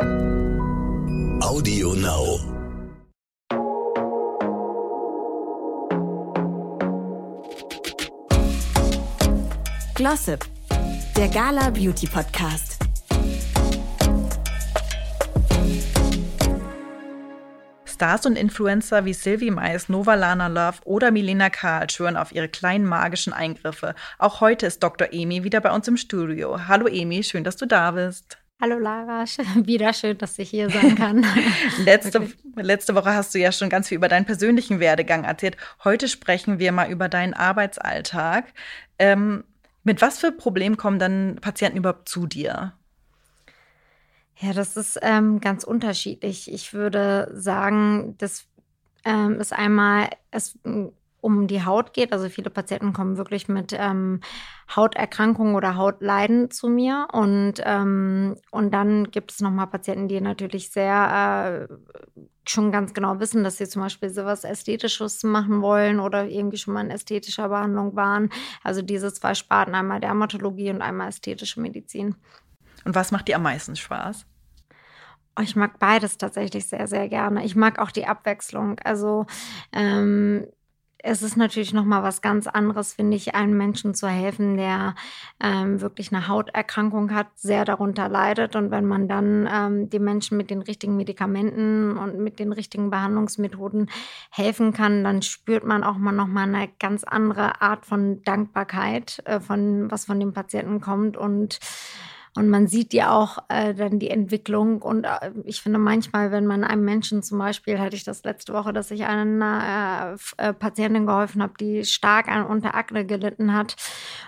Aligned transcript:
Audio 0.00 1.94
Now. 1.94 2.40
Glossip, 9.94 10.44
der 11.16 11.28
Gala 11.28 11.70
Beauty 11.70 12.08
Podcast. 12.08 12.78
Stars 17.84 18.26
und 18.26 18.36
Influencer 18.36 19.04
wie 19.04 19.14
Sylvie 19.14 19.52
Mais, 19.52 19.88
Nova 19.88 20.14
Lana 20.14 20.48
Love 20.48 20.78
oder 20.84 21.12
Milena 21.12 21.50
Karl 21.50 21.88
schwören 21.88 22.16
auf 22.16 22.32
ihre 22.32 22.48
kleinen 22.48 22.84
magischen 22.84 23.32
Eingriffe. 23.32 23.94
Auch 24.18 24.40
heute 24.40 24.66
ist 24.66 24.82
Dr. 24.82 25.12
Emi 25.12 25.44
wieder 25.44 25.60
bei 25.60 25.70
uns 25.70 25.86
im 25.86 25.96
Studio. 25.96 26.66
Hallo 26.66 26.88
Emi, 26.88 27.22
schön, 27.22 27.44
dass 27.44 27.56
du 27.56 27.66
da 27.66 27.92
bist. 27.92 28.38
Hallo 28.60 28.78
Lara, 28.78 29.24
wieder 29.66 29.92
schön, 29.92 30.16
dass 30.18 30.38
ich 30.38 30.50
hier 30.50 30.70
sein 30.70 30.94
kann. 30.94 31.26
letzte, 31.84 32.30
letzte 32.54 32.94
Woche 32.94 33.12
hast 33.12 33.34
du 33.34 33.38
ja 33.38 33.52
schon 33.52 33.68
ganz 33.68 33.88
viel 33.88 33.96
über 33.96 34.08
deinen 34.08 34.24
persönlichen 34.24 34.80
Werdegang 34.80 35.24
erzählt. 35.24 35.56
Heute 35.82 36.08
sprechen 36.08 36.58
wir 36.58 36.72
mal 36.72 36.90
über 36.90 37.08
deinen 37.08 37.34
Arbeitsalltag. 37.34 38.52
Ähm, 38.98 39.44
mit 39.82 40.00
was 40.00 40.18
für 40.18 40.32
Problemen 40.32 40.76
kommen 40.76 40.98
dann 40.98 41.36
Patienten 41.40 41.78
überhaupt 41.78 42.08
zu 42.08 42.26
dir? 42.26 42.72
Ja, 44.36 44.52
das 44.52 44.76
ist 44.76 44.98
ähm, 45.02 45.40
ganz 45.40 45.64
unterschiedlich. 45.64 46.52
Ich 46.52 46.72
würde 46.72 47.30
sagen, 47.34 48.14
das 48.18 48.46
ähm, 49.04 49.40
ist 49.40 49.52
einmal 49.52 50.08
es 50.30 50.58
um 51.24 51.46
die 51.46 51.64
Haut 51.64 51.94
geht. 51.94 52.12
Also 52.12 52.28
viele 52.28 52.50
Patienten 52.50 52.92
kommen 52.92 53.16
wirklich 53.16 53.48
mit 53.48 53.74
ähm, 53.76 54.20
Hauterkrankungen 54.74 55.54
oder 55.54 55.76
Hautleiden 55.76 56.50
zu 56.50 56.68
mir. 56.68 57.08
Und, 57.12 57.54
ähm, 57.64 58.36
und 58.50 58.72
dann 58.72 59.10
gibt 59.10 59.32
es 59.32 59.40
nochmal 59.40 59.66
Patienten, 59.68 60.06
die 60.06 60.20
natürlich 60.20 60.70
sehr 60.70 61.68
äh, 61.68 62.20
schon 62.46 62.70
ganz 62.70 62.92
genau 62.92 63.20
wissen, 63.20 63.42
dass 63.42 63.56
sie 63.56 63.66
zum 63.66 63.82
Beispiel 63.82 64.10
sowas 64.10 64.44
Ästhetisches 64.44 65.22
machen 65.22 65.62
wollen 65.62 65.98
oder 65.98 66.26
irgendwie 66.26 66.58
schon 66.58 66.74
mal 66.74 66.84
in 66.84 66.90
ästhetischer 66.90 67.48
Behandlung 67.48 67.96
waren. 67.96 68.28
Also 68.62 68.82
diese 68.82 69.12
zwei 69.12 69.34
Sparten, 69.34 69.74
einmal 69.74 70.00
Dermatologie 70.00 70.70
und 70.70 70.82
einmal 70.82 71.08
ästhetische 71.08 71.58
Medizin. 71.60 72.16
Und 72.84 72.94
was 72.94 73.12
macht 73.12 73.28
dir 73.28 73.36
am 73.36 73.42
meisten 73.44 73.76
Spaß? 73.76 74.26
Oh, 75.36 75.42
ich 75.42 75.56
mag 75.56 75.78
beides 75.80 76.16
tatsächlich 76.16 76.68
sehr, 76.68 76.86
sehr 76.86 77.08
gerne. 77.08 77.44
Ich 77.44 77.56
mag 77.56 77.80
auch 77.80 77.90
die 77.90 78.06
Abwechslung. 78.06 78.78
Also 78.84 79.26
ähm, 79.72 80.46
es 81.06 81.22
ist 81.22 81.36
natürlich 81.36 81.74
noch 81.74 81.84
mal 81.84 82.02
was 82.02 82.22
ganz 82.22 82.46
anderes, 82.46 82.94
finde 82.94 83.18
ich, 83.18 83.34
einem 83.34 83.58
Menschen 83.58 83.94
zu 83.94 84.08
helfen, 84.08 84.56
der 84.56 84.94
ähm, 85.38 85.82
wirklich 85.82 86.12
eine 86.12 86.28
Hauterkrankung 86.28 87.14
hat, 87.14 87.26
sehr 87.34 87.66
darunter 87.66 88.08
leidet. 88.08 88.56
Und 88.56 88.70
wenn 88.70 88.86
man 88.86 89.06
dann 89.06 89.46
ähm, 89.52 89.90
den 89.90 90.02
Menschen 90.02 90.38
mit 90.38 90.48
den 90.48 90.62
richtigen 90.62 90.96
Medikamenten 90.96 91.98
und 91.98 92.18
mit 92.18 92.38
den 92.38 92.52
richtigen 92.52 92.88
Behandlungsmethoden 92.88 93.90
helfen 94.30 94.72
kann, 94.72 95.04
dann 95.04 95.20
spürt 95.20 95.64
man 95.64 95.84
auch 95.84 95.98
mal 95.98 96.12
noch 96.12 96.26
mal 96.26 96.44
eine 96.44 96.70
ganz 96.78 97.04
andere 97.04 97.60
Art 97.60 97.84
von 97.84 98.22
Dankbarkeit, 98.22 99.20
äh, 99.26 99.40
von 99.40 99.90
was 99.90 100.06
von 100.06 100.18
dem 100.18 100.32
Patienten 100.32 100.80
kommt 100.80 101.18
und 101.18 101.60
und 102.36 102.48
man 102.50 102.66
sieht 102.66 102.92
ja 102.92 103.12
auch 103.12 103.38
äh, 103.48 103.74
dann 103.74 104.00
die 104.00 104.10
Entwicklung. 104.10 104.82
Und 104.82 105.04
äh, 105.04 105.30
ich 105.44 105.62
finde 105.62 105.78
manchmal, 105.78 106.32
wenn 106.32 106.46
man 106.46 106.64
einem 106.64 106.84
Menschen 106.84 107.22
zum 107.22 107.38
Beispiel, 107.38 107.78
hatte 107.78 107.94
ich 107.94 108.02
das 108.02 108.24
letzte 108.24 108.52
Woche, 108.52 108.72
dass 108.72 108.90
ich 108.90 109.04
einer 109.04 110.16
äh, 110.38 110.48
äh, 110.48 110.52
Patientin 110.52 111.06
geholfen 111.06 111.42
habe, 111.42 111.54
die 111.60 111.84
stark 111.84 112.28
an, 112.28 112.44
unter 112.44 112.74
Akne 112.74 113.06
gelitten 113.06 113.54
hat. 113.54 113.76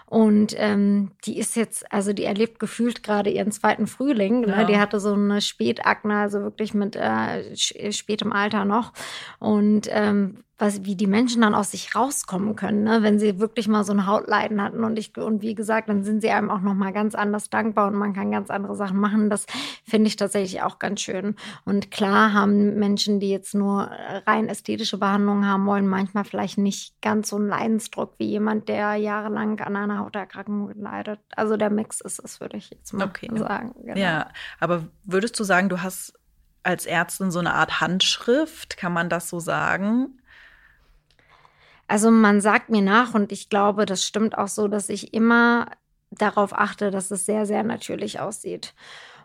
Und 0.06 0.54
ähm, 0.56 1.10
die 1.24 1.38
ist 1.38 1.56
jetzt, 1.56 1.92
also 1.92 2.12
die 2.12 2.24
erlebt 2.24 2.60
gefühlt 2.60 3.02
gerade 3.02 3.30
ihren 3.30 3.50
zweiten 3.50 3.86
Frühling. 3.86 4.42
Ne? 4.42 4.48
Ja. 4.48 4.64
Die 4.64 4.78
hatte 4.78 5.00
so 5.00 5.12
eine 5.12 5.40
Spätakne, 5.40 6.18
also 6.18 6.40
wirklich 6.40 6.74
mit 6.74 6.94
äh, 6.94 7.56
spätem 7.56 8.32
Alter 8.32 8.64
noch. 8.64 8.92
Und 9.40 9.88
ähm, 9.90 10.44
was, 10.58 10.84
wie 10.84 10.96
die 10.96 11.06
Menschen 11.06 11.42
dann 11.42 11.54
aus 11.54 11.72
sich 11.72 11.94
rauskommen 11.94 12.56
können, 12.56 12.82
ne? 12.84 13.02
wenn 13.02 13.18
sie 13.18 13.38
wirklich 13.38 13.68
mal 13.68 13.84
so 13.84 13.92
ein 13.92 14.06
Hautleiden 14.06 14.62
hatten. 14.62 14.84
Und 14.84 14.98
ich, 14.98 15.16
und 15.18 15.42
wie 15.42 15.54
gesagt, 15.54 15.90
dann 15.90 16.02
sind 16.02 16.22
sie 16.22 16.30
einem 16.30 16.50
auch 16.50 16.60
nochmal 16.60 16.94
ganz 16.94 17.14
anders 17.14 17.50
dankbar 17.50 17.88
und 17.88 17.94
man 17.94 18.14
kann 18.14 18.30
ganz 18.30 18.48
andere 18.48 18.74
Sachen 18.74 18.98
machen. 18.98 19.28
Das 19.28 19.44
finde 19.84 20.08
ich 20.08 20.16
tatsächlich 20.16 20.62
auch 20.62 20.78
ganz 20.78 21.02
schön. 21.02 21.36
Und 21.66 21.90
klar 21.90 22.32
haben 22.32 22.74
Menschen, 22.78 23.20
die 23.20 23.28
jetzt 23.28 23.54
nur 23.54 23.90
rein 24.26 24.48
ästhetische 24.48 24.96
Behandlungen 24.96 25.46
haben 25.46 25.66
wollen, 25.66 25.86
manchmal 25.86 26.24
vielleicht 26.24 26.56
nicht 26.56 27.02
ganz 27.02 27.28
so 27.28 27.36
einen 27.36 27.48
Leidensdruck 27.48 28.14
wie 28.16 28.26
jemand, 28.26 28.70
der 28.70 28.94
jahrelang 28.94 29.60
an 29.60 29.76
einer 29.76 29.95
Hauterkrankung 29.98 30.72
leidet. 30.80 31.20
Also 31.34 31.56
der 31.56 31.70
Mix 31.70 32.00
ist 32.00 32.18
es, 32.22 32.40
würde 32.40 32.56
ich 32.56 32.70
jetzt 32.70 32.92
mal 32.92 33.06
okay. 33.06 33.28
sagen. 33.36 33.74
Genau. 33.82 33.98
Ja, 33.98 34.28
aber 34.60 34.86
würdest 35.04 35.38
du 35.38 35.44
sagen, 35.44 35.68
du 35.68 35.82
hast 35.82 36.14
als 36.62 36.86
Ärztin 36.86 37.30
so 37.30 37.38
eine 37.38 37.54
Art 37.54 37.80
Handschrift, 37.80 38.76
kann 38.76 38.92
man 38.92 39.08
das 39.08 39.28
so 39.28 39.38
sagen? 39.38 40.20
Also 41.88 42.10
man 42.10 42.40
sagt 42.40 42.68
mir 42.68 42.82
nach 42.82 43.14
und 43.14 43.30
ich 43.30 43.48
glaube, 43.48 43.86
das 43.86 44.04
stimmt 44.04 44.36
auch 44.36 44.48
so, 44.48 44.66
dass 44.66 44.88
ich 44.88 45.14
immer 45.14 45.70
darauf 46.10 46.52
achte, 46.52 46.90
dass 46.90 47.10
es 47.10 47.26
sehr, 47.26 47.46
sehr 47.46 47.62
natürlich 47.62 48.20
aussieht. 48.20 48.74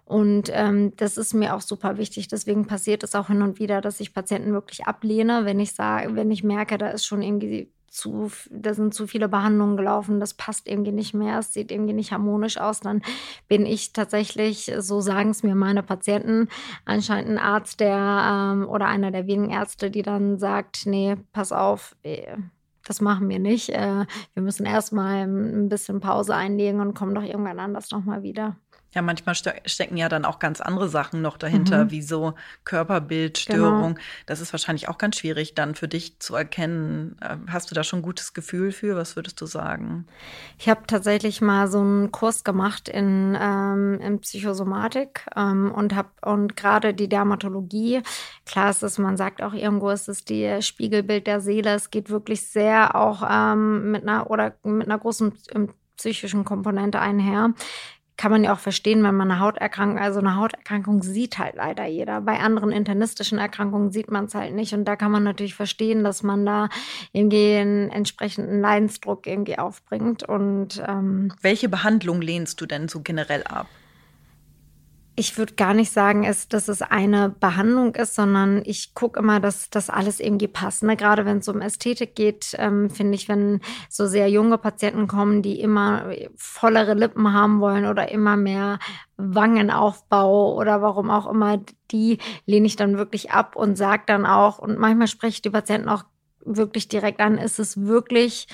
Und 0.05 0.49
ähm, 0.51 0.95
das 0.97 1.17
ist 1.17 1.33
mir 1.33 1.55
auch 1.55 1.61
super 1.61 1.97
wichtig. 1.97 2.27
Deswegen 2.27 2.67
passiert 2.67 3.03
es 3.03 3.15
auch 3.15 3.27
hin 3.27 3.41
und 3.41 3.59
wieder, 3.59 3.81
dass 3.81 3.99
ich 3.99 4.13
Patienten 4.13 4.51
wirklich 4.53 4.85
ablehne, 4.85 5.45
wenn 5.45 5.59
ich 5.59 5.73
sage, 5.73 6.15
wenn 6.15 6.31
ich 6.31 6.43
merke, 6.43 6.77
da 6.77 6.89
ist 6.89 7.05
schon 7.05 7.21
irgendwie 7.21 7.71
zu, 7.91 8.31
da 8.49 8.73
sind 8.73 8.93
zu 8.93 9.05
viele 9.05 9.27
Behandlungen 9.27 9.75
gelaufen, 9.75 10.19
das 10.21 10.33
passt 10.33 10.67
irgendwie 10.67 10.93
nicht 10.93 11.13
mehr, 11.13 11.39
es 11.39 11.53
sieht 11.53 11.71
irgendwie 11.71 11.93
nicht 11.93 12.13
harmonisch 12.13 12.57
aus, 12.57 12.79
dann 12.79 13.01
bin 13.49 13.65
ich 13.65 13.91
tatsächlich, 13.91 14.71
so 14.79 15.01
sagen 15.01 15.31
es 15.31 15.43
mir 15.43 15.55
meine 15.55 15.83
Patienten, 15.83 16.47
anscheinend 16.85 17.31
ein 17.31 17.37
Arzt, 17.37 17.81
der 17.81 18.53
ähm, 18.53 18.69
oder 18.69 18.87
einer 18.87 19.11
der 19.11 19.27
wenigen 19.27 19.51
Ärzte, 19.51 19.91
die 19.91 20.03
dann 20.03 20.39
sagt, 20.39 20.85
nee, 20.85 21.17
pass 21.33 21.51
auf, 21.51 21.95
äh, 22.03 22.37
das 22.87 23.01
machen 23.01 23.29
wir 23.29 23.39
nicht. 23.39 23.69
Äh, 23.69 24.05
wir 24.33 24.41
müssen 24.41 24.65
erstmal 24.65 25.27
ein 25.27 25.69
bisschen 25.69 25.99
Pause 25.99 26.33
einlegen 26.33 26.79
und 26.79 26.93
kommen 26.93 27.13
doch 27.13 27.23
irgendwann 27.23 27.59
anders 27.59 27.91
nochmal 27.91 28.23
wieder. 28.23 28.55
Ja, 28.93 29.01
manchmal 29.01 29.35
ste 29.35 29.53
stecken 29.65 29.95
ja 29.95 30.09
dann 30.09 30.25
auch 30.25 30.39
ganz 30.39 30.59
andere 30.59 30.89
Sachen 30.89 31.21
noch 31.21 31.37
dahinter, 31.37 31.85
mhm. 31.85 31.91
wie 31.91 32.01
so 32.01 32.33
Körperbildstörung. 32.65 33.95
Genau. 33.95 34.05
Das 34.25 34.41
ist 34.41 34.51
wahrscheinlich 34.51 34.89
auch 34.89 34.97
ganz 34.97 35.15
schwierig 35.15 35.55
dann 35.55 35.75
für 35.75 35.87
dich 35.87 36.19
zu 36.19 36.35
erkennen. 36.35 37.15
Ähm, 37.21 37.45
hast 37.49 37.71
du 37.71 37.75
da 37.75 37.85
schon 37.85 37.99
ein 37.99 38.03
gutes 38.03 38.33
Gefühl 38.33 38.73
für? 38.73 38.97
Was 38.97 39.15
würdest 39.15 39.39
du 39.39 39.45
sagen? 39.45 40.07
Ich 40.59 40.67
habe 40.67 40.81
tatsächlich 40.87 41.39
mal 41.39 41.69
so 41.69 41.79
einen 41.79 42.11
Kurs 42.11 42.43
gemacht 42.43 42.89
in, 42.89 43.37
ähm, 43.39 43.97
in 44.01 44.19
Psychosomatik 44.19 45.25
ähm, 45.37 45.71
und 45.71 45.95
habe 45.95 46.09
und 46.21 46.57
gerade 46.57 46.93
die 46.93 47.07
Dermatologie. 47.07 48.01
Klar 48.45 48.71
ist 48.71 48.83
es, 48.83 48.97
man 48.97 49.15
sagt 49.15 49.41
auch 49.41 49.53
irgendwo, 49.53 49.89
ist 49.89 50.09
es 50.09 50.25
die 50.25 50.61
Spiegelbild 50.61 51.27
der 51.27 51.39
Seele. 51.39 51.75
Es 51.75 51.91
geht 51.91 52.09
wirklich 52.09 52.45
sehr 52.49 52.95
auch 52.95 53.23
ähm, 53.25 53.91
mit 53.91 54.03
einer 54.03 54.29
oder 54.29 54.53
mit 54.63 54.87
einer 54.87 54.99
großen 54.99 55.31
psychischen 55.95 56.43
Komponente 56.43 56.99
einher 56.99 57.53
kann 58.21 58.29
man 58.29 58.43
ja 58.43 58.53
auch 58.53 58.59
verstehen, 58.59 59.03
wenn 59.03 59.15
man 59.15 59.31
eine 59.31 59.39
Hauterkrankung, 59.39 59.97
also 59.97 60.19
eine 60.19 60.35
Hauterkrankung 60.35 61.01
sieht 61.01 61.39
halt 61.39 61.55
leider 61.55 61.87
jeder. 61.87 62.21
Bei 62.21 62.37
anderen 62.37 62.71
internistischen 62.71 63.39
Erkrankungen 63.39 63.91
sieht 63.91 64.11
man 64.11 64.25
es 64.25 64.35
halt 64.35 64.53
nicht. 64.53 64.75
Und 64.75 64.85
da 64.85 64.95
kann 64.95 65.11
man 65.11 65.23
natürlich 65.23 65.55
verstehen, 65.55 66.03
dass 66.03 66.21
man 66.21 66.45
da 66.45 66.69
irgendwie 67.13 67.55
einen 67.55 67.89
entsprechenden 67.89 68.61
Leidensdruck 68.61 69.25
irgendwie 69.25 69.57
aufbringt. 69.57 70.21
Und 70.21 70.83
ähm, 70.87 71.33
welche 71.41 71.67
Behandlung 71.67 72.21
lehnst 72.21 72.61
du 72.61 72.67
denn 72.67 72.87
so 72.87 73.01
generell 73.01 73.41
ab? 73.45 73.65
Ich 75.21 75.37
würde 75.37 75.53
gar 75.53 75.75
nicht 75.75 75.91
sagen, 75.91 76.23
dass 76.49 76.67
es 76.67 76.81
eine 76.81 77.29
Behandlung 77.29 77.93
ist, 77.93 78.15
sondern 78.15 78.63
ich 78.65 78.95
gucke 78.95 79.19
immer, 79.19 79.39
dass 79.39 79.69
das 79.69 79.91
alles 79.91 80.19
irgendwie 80.19 80.47
passt. 80.47 80.81
Ne? 80.81 80.97
Gerade 80.97 81.25
wenn 81.25 81.37
es 81.37 81.47
um 81.47 81.61
Ästhetik 81.61 82.15
geht, 82.15 82.55
ähm, 82.57 82.89
finde 82.89 83.13
ich, 83.13 83.29
wenn 83.29 83.61
so 83.87 84.07
sehr 84.07 84.29
junge 84.29 84.57
Patienten 84.57 85.07
kommen, 85.07 85.43
die 85.43 85.61
immer 85.61 86.07
vollere 86.35 86.95
Lippen 86.95 87.33
haben 87.33 87.61
wollen 87.61 87.85
oder 87.85 88.09
immer 88.11 88.35
mehr 88.35 88.79
Wangenaufbau 89.17 90.55
oder 90.55 90.81
warum 90.81 91.11
auch 91.11 91.29
immer, 91.29 91.59
die 91.91 92.17
lehne 92.47 92.65
ich 92.65 92.75
dann 92.75 92.97
wirklich 92.97 93.29
ab 93.29 93.55
und 93.55 93.77
sage 93.77 94.01
dann 94.07 94.25
auch, 94.25 94.57
und 94.57 94.79
manchmal 94.79 95.05
spreche 95.05 95.35
ich 95.35 95.41
die 95.43 95.51
Patienten 95.51 95.87
auch 95.87 96.03
wirklich 96.43 96.87
direkt 96.87 97.19
an, 97.19 97.37
ist 97.37 97.59
es 97.59 97.79
wirklich 97.79 98.47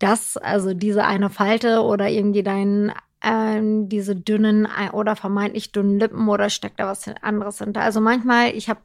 das, 0.00 0.36
also 0.36 0.74
diese 0.74 1.04
eine 1.04 1.30
Falte 1.30 1.82
oder 1.82 2.08
irgendwie 2.08 2.42
dein 2.42 2.92
ähm, 3.22 3.88
diese 3.88 4.16
dünnen 4.16 4.68
oder 4.92 5.16
vermeintlich 5.16 5.72
dünnen 5.72 5.98
Lippen 5.98 6.28
oder 6.28 6.50
steckt 6.50 6.80
da 6.80 6.86
was 6.86 7.06
anderes 7.22 7.58
hinter. 7.58 7.82
Also 7.82 8.00
manchmal, 8.00 8.54
ich 8.54 8.68
habe 8.68 8.80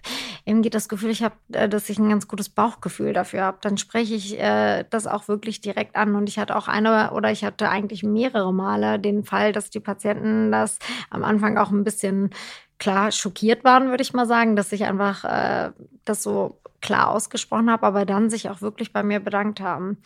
irgendwie 0.45 0.69
das 0.69 0.89
Gefühl, 0.89 1.09
ich 1.09 1.23
habe, 1.23 1.35
äh, 1.51 1.67
dass 1.67 1.89
ich 1.89 1.97
ein 1.97 2.09
ganz 2.09 2.27
gutes 2.27 2.49
Bauchgefühl 2.49 3.13
dafür 3.13 3.43
habe. 3.43 3.57
Dann 3.61 3.77
spreche 3.77 4.13
ich 4.13 4.39
äh, 4.39 4.85
das 4.89 5.07
auch 5.07 5.27
wirklich 5.27 5.61
direkt 5.61 5.95
an. 5.95 6.15
Und 6.15 6.29
ich 6.29 6.37
hatte 6.37 6.55
auch 6.55 6.67
eine 6.67 7.11
oder 7.11 7.31
ich 7.31 7.43
hatte 7.43 7.69
eigentlich 7.69 8.03
mehrere 8.03 8.53
Male 8.53 8.99
den 8.99 9.23
Fall, 9.23 9.51
dass 9.53 9.69
die 9.69 9.79
Patienten 9.79 10.51
das 10.51 10.77
am 11.09 11.23
Anfang 11.23 11.57
auch 11.57 11.71
ein 11.71 11.83
bisschen 11.83 12.31
klar 12.79 13.11
schockiert 13.11 13.63
waren, 13.63 13.89
würde 13.89 14.03
ich 14.03 14.13
mal 14.13 14.27
sagen, 14.27 14.55
dass 14.55 14.71
ich 14.71 14.85
einfach 14.85 15.23
äh, 15.23 15.71
das 16.05 16.21
so 16.21 16.59
klar 16.81 17.09
ausgesprochen 17.09 17.71
habe, 17.71 17.87
aber 17.87 18.05
dann 18.05 18.29
sich 18.29 18.49
auch 18.49 18.61
wirklich 18.61 18.93
bei 18.93 19.01
mir 19.01 19.19
bedankt 19.19 19.59
haben. 19.59 19.97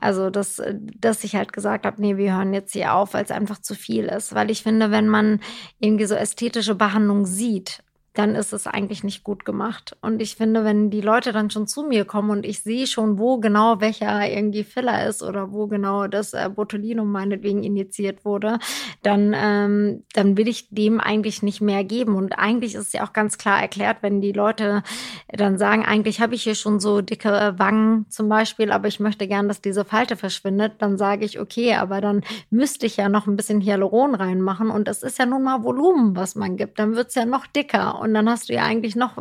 Also, 0.00 0.30
dass, 0.30 0.62
dass 0.98 1.24
ich 1.24 1.36
halt 1.36 1.52
gesagt 1.52 1.86
habe, 1.86 2.00
nee, 2.00 2.16
wir 2.16 2.34
hören 2.34 2.54
jetzt 2.54 2.72
hier 2.72 2.94
auf, 2.94 3.14
weil 3.14 3.24
es 3.24 3.30
einfach 3.30 3.60
zu 3.60 3.74
viel 3.74 4.06
ist. 4.06 4.34
Weil 4.34 4.50
ich 4.50 4.62
finde, 4.62 4.90
wenn 4.90 5.08
man 5.08 5.40
irgendwie 5.78 6.06
so 6.06 6.14
ästhetische 6.14 6.74
Behandlung 6.74 7.26
sieht 7.26 7.82
dann 8.14 8.34
ist 8.34 8.52
es 8.52 8.66
eigentlich 8.66 9.04
nicht 9.04 9.22
gut 9.22 9.44
gemacht. 9.44 9.96
Und 10.02 10.20
ich 10.20 10.34
finde, 10.34 10.64
wenn 10.64 10.90
die 10.90 11.00
Leute 11.00 11.32
dann 11.32 11.48
schon 11.48 11.68
zu 11.68 11.84
mir 11.84 12.04
kommen 12.04 12.30
und 12.30 12.44
ich 12.44 12.62
sehe 12.62 12.88
schon, 12.88 13.18
wo 13.18 13.38
genau 13.38 13.80
welcher 13.80 14.28
irgendwie 14.28 14.64
Filler 14.64 15.06
ist 15.06 15.22
oder 15.22 15.52
wo 15.52 15.68
genau 15.68 16.08
das 16.08 16.32
äh, 16.32 16.48
Botulinum 16.48 17.10
meinetwegen 17.10 17.62
injiziert 17.62 18.24
wurde, 18.24 18.58
dann, 19.04 19.32
ähm, 19.36 20.02
dann 20.12 20.36
will 20.36 20.48
ich 20.48 20.68
dem 20.70 21.00
eigentlich 21.00 21.42
nicht 21.42 21.60
mehr 21.60 21.84
geben. 21.84 22.16
Und 22.16 22.32
eigentlich 22.32 22.74
ist 22.74 22.88
es 22.88 22.92
ja 22.92 23.04
auch 23.04 23.12
ganz 23.12 23.38
klar 23.38 23.60
erklärt, 23.60 23.98
wenn 24.00 24.20
die 24.20 24.32
Leute 24.32 24.82
dann 25.28 25.56
sagen, 25.56 25.84
eigentlich 25.84 26.20
habe 26.20 26.34
ich 26.34 26.42
hier 26.42 26.56
schon 26.56 26.80
so 26.80 27.02
dicke 27.02 27.28
äh, 27.28 27.58
Wangen 27.60 28.06
zum 28.08 28.28
Beispiel, 28.28 28.72
aber 28.72 28.88
ich 28.88 28.98
möchte 28.98 29.28
gern, 29.28 29.46
dass 29.46 29.60
diese 29.60 29.84
Falte 29.84 30.16
verschwindet, 30.16 30.74
dann 30.78 30.98
sage 30.98 31.24
ich, 31.24 31.38
okay, 31.38 31.74
aber 31.74 32.00
dann 32.00 32.22
müsste 32.50 32.86
ich 32.86 32.96
ja 32.96 33.08
noch 33.08 33.28
ein 33.28 33.36
bisschen 33.36 33.60
Hyaluron 33.60 34.16
reinmachen 34.16 34.70
und 34.70 34.88
es 34.88 35.04
ist 35.04 35.18
ja 35.20 35.26
nun 35.26 35.44
mal 35.44 35.62
Volumen, 35.62 36.16
was 36.16 36.34
man 36.34 36.56
gibt. 36.56 36.80
Dann 36.80 36.96
wird 36.96 37.10
es 37.10 37.14
ja 37.14 37.24
noch 37.24 37.46
dicker 37.46 37.99
und 38.00 38.14
dann 38.14 38.28
hast 38.28 38.48
du 38.48 38.54
ja 38.54 38.62
eigentlich 38.62 38.96
noch 38.96 39.16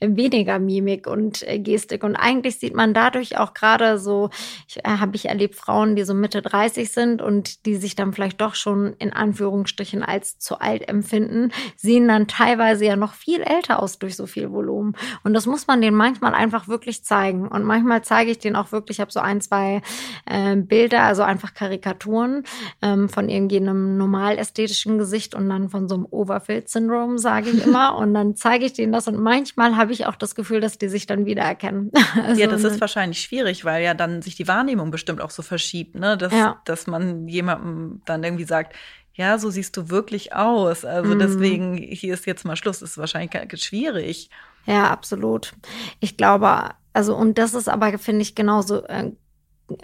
weniger 0.00 0.58
Mimik 0.58 1.06
und 1.06 1.46
äh, 1.46 1.58
Gestik. 1.58 2.04
Und 2.04 2.16
eigentlich 2.16 2.58
sieht 2.58 2.74
man 2.74 2.94
dadurch 2.94 3.38
auch 3.38 3.54
gerade 3.54 3.98
so, 3.98 4.30
äh, 4.76 4.88
habe 4.88 5.16
ich 5.16 5.28
erlebt, 5.28 5.56
Frauen, 5.56 5.96
die 5.96 6.04
so 6.04 6.14
Mitte 6.14 6.42
30 6.42 6.90
sind 6.90 7.22
und 7.22 7.66
die 7.66 7.76
sich 7.76 7.96
dann 7.96 8.12
vielleicht 8.12 8.40
doch 8.40 8.54
schon 8.54 8.94
in 8.98 9.12
Anführungsstrichen 9.12 10.02
als 10.02 10.38
zu 10.38 10.60
alt 10.60 10.88
empfinden, 10.88 11.52
sehen 11.76 12.08
dann 12.08 12.26
teilweise 12.26 12.84
ja 12.84 12.96
noch 12.96 13.14
viel 13.14 13.42
älter 13.42 13.82
aus 13.82 13.98
durch 13.98 14.16
so 14.16 14.26
viel 14.26 14.50
Volumen. 14.50 14.94
Und 15.24 15.34
das 15.34 15.46
muss 15.46 15.66
man 15.66 15.80
denen 15.80 15.96
manchmal 15.96 16.34
einfach 16.34 16.68
wirklich 16.68 17.04
zeigen. 17.04 17.48
Und 17.48 17.64
manchmal 17.64 18.02
zeige 18.02 18.30
ich 18.30 18.38
denen 18.38 18.56
auch 18.56 18.72
wirklich, 18.72 18.98
ich 18.98 19.00
habe 19.00 19.12
so 19.12 19.20
ein, 19.20 19.40
zwei 19.40 19.82
äh, 20.26 20.56
Bilder, 20.56 21.02
also 21.02 21.22
einfach 21.22 21.54
Karikaturen 21.54 22.44
ähm, 22.82 23.08
von 23.08 23.28
irgendeinem 23.28 23.96
normal 23.96 24.38
ästhetischen 24.38 24.98
Gesicht 24.98 25.34
und 25.34 25.48
dann 25.48 25.68
von 25.68 25.88
so 25.88 25.94
einem 25.94 26.06
Overfilled-Syndrom, 26.10 27.18
sage 27.18 27.50
ich 27.50 27.64
immer. 27.66 27.96
Und 27.96 28.14
dann 28.20 28.36
zeige 28.36 28.66
ich 28.66 28.74
denen 28.74 28.92
das 28.92 29.08
und 29.08 29.18
manchmal 29.18 29.76
habe 29.76 29.92
ich 29.92 30.06
auch 30.06 30.14
das 30.14 30.34
Gefühl, 30.34 30.60
dass 30.60 30.78
die 30.78 30.88
sich 30.88 31.06
dann 31.06 31.26
wiedererkennen. 31.26 31.90
Also, 32.22 32.40
ja, 32.40 32.48
das 32.48 32.64
ist 32.64 32.80
wahrscheinlich 32.80 33.20
schwierig, 33.20 33.64
weil 33.64 33.82
ja 33.82 33.94
dann 33.94 34.20
sich 34.20 34.34
die 34.34 34.48
Wahrnehmung 34.48 34.90
bestimmt 34.90 35.20
auch 35.20 35.30
so 35.30 35.42
verschiebt, 35.42 35.94
ne? 35.94 36.18
Dass, 36.18 36.32
ja. 36.32 36.60
dass 36.64 36.86
man 36.86 37.28
jemandem 37.28 38.02
dann 38.04 38.22
irgendwie 38.22 38.44
sagt, 38.44 38.74
ja, 39.14 39.38
so 39.38 39.50
siehst 39.50 39.76
du 39.76 39.90
wirklich 39.90 40.34
aus. 40.34 40.84
Also 40.84 41.14
mm. 41.14 41.18
deswegen, 41.18 41.76
hier 41.76 42.14
ist 42.14 42.26
jetzt 42.26 42.44
mal 42.44 42.56
Schluss. 42.56 42.80
Das 42.80 42.90
ist 42.90 42.98
wahrscheinlich 42.98 43.32
schwierig. 43.62 44.30
Ja, 44.66 44.90
absolut. 44.90 45.52
Ich 46.00 46.16
glaube, 46.16 46.70
also, 46.92 47.16
und 47.16 47.38
das 47.38 47.54
ist 47.54 47.68
aber, 47.68 47.98
finde 47.98 48.22
ich, 48.22 48.34
genauso 48.34 48.84
äh, 48.84 49.12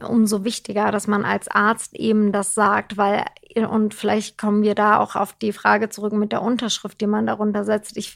umso 0.02 0.44
wichtiger, 0.44 0.90
dass 0.90 1.06
man 1.06 1.24
als 1.24 1.48
Arzt 1.48 1.94
eben 1.94 2.32
das 2.32 2.54
sagt, 2.54 2.96
weil 2.96 3.24
und 3.64 3.94
vielleicht 3.94 4.36
kommen 4.36 4.62
wir 4.62 4.74
da 4.74 4.98
auch 4.98 5.16
auf 5.16 5.32
die 5.32 5.52
Frage 5.52 5.88
zurück 5.88 6.12
mit 6.12 6.32
der 6.32 6.42
Unterschrift, 6.42 7.00
die 7.00 7.06
man 7.06 7.26
darunter 7.26 7.64
setzt. 7.64 7.96
Ich, 7.96 8.14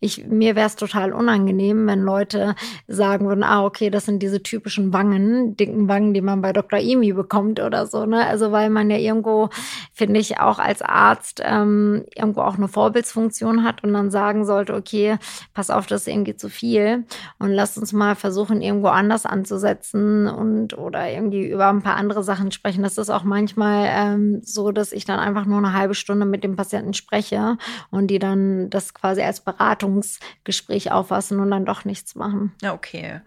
ich, 0.00 0.26
mir 0.26 0.56
wäre 0.56 0.66
es 0.66 0.76
total 0.76 1.12
unangenehm, 1.12 1.86
wenn 1.86 2.00
Leute 2.00 2.54
sagen 2.88 3.28
würden, 3.28 3.44
ah, 3.44 3.64
okay, 3.64 3.90
das 3.90 4.06
sind 4.06 4.22
diese 4.22 4.42
typischen 4.42 4.92
Wangen, 4.92 5.56
dicken 5.56 5.88
Wangen, 5.88 6.14
die 6.14 6.20
man 6.20 6.42
bei 6.42 6.52
Dr. 6.52 6.80
Emi 6.80 7.12
bekommt 7.12 7.60
oder 7.60 7.86
so, 7.86 8.06
ne? 8.06 8.26
Also 8.26 8.50
weil 8.50 8.70
man 8.70 8.90
ja 8.90 8.96
irgendwo, 8.96 9.50
finde 9.92 10.18
ich, 10.18 10.40
auch 10.40 10.58
als 10.58 10.82
Arzt 10.82 11.40
ähm, 11.44 12.04
irgendwo 12.14 12.40
auch 12.40 12.56
eine 12.56 12.68
Vorbildsfunktion 12.68 13.62
hat 13.62 13.84
und 13.84 13.92
dann 13.92 14.10
sagen 14.10 14.44
sollte, 14.44 14.74
okay, 14.74 15.18
pass 15.54 15.70
auf, 15.70 15.86
das 15.86 16.02
ist 16.02 16.08
irgendwie 16.08 16.36
zu 16.36 16.48
viel 16.48 17.04
und 17.38 17.50
lass 17.50 17.78
uns 17.78 17.92
mal 17.92 18.16
versuchen, 18.16 18.62
irgendwo 18.62 18.88
anders 18.88 19.26
anzusetzen 19.26 20.26
und 20.26 20.76
oder 20.76 21.10
irgendwie 21.10 21.46
über 21.46 21.68
ein 21.68 21.82
paar 21.82 21.96
andere 21.96 22.24
Sachen 22.24 22.50
sprechen. 22.50 22.82
Das 22.82 22.98
ist 22.98 23.10
auch 23.10 23.24
manchmal 23.24 23.88
ähm, 23.92 24.40
so, 24.42 24.72
dass 24.72 24.79
ich 24.92 25.04
dann 25.04 25.18
einfach 25.18 25.44
nur 25.44 25.58
eine 25.58 25.72
halbe 25.72 25.94
Stunde 25.94 26.26
mit 26.26 26.44
dem 26.44 26.56
Patienten 26.56 26.94
spreche 26.94 27.58
und 27.90 28.08
die 28.08 28.18
dann 28.18 28.70
das 28.70 28.94
quasi 28.94 29.22
als 29.22 29.40
Beratungsgespräch 29.40 30.92
auffassen 30.92 31.40
und 31.40 31.50
dann 31.50 31.64
doch 31.64 31.84
nichts 31.84 32.14
machen. 32.14 32.52
Ja, 32.62 32.74
okay. 32.74 33.20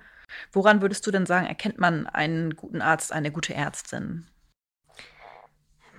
Woran 0.51 0.81
würdest 0.81 1.05
du 1.05 1.11
denn 1.11 1.25
sagen, 1.25 1.45
erkennt 1.45 1.79
man 1.79 2.07
einen 2.07 2.55
guten 2.55 2.81
Arzt, 2.81 3.11
eine 3.11 3.31
gute 3.31 3.53
Ärztin? 3.53 4.25